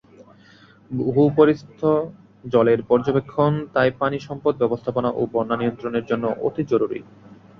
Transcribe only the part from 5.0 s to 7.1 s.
ও বন্যা নিয়ন্ত্রণের জন্যে অতি জরুরী।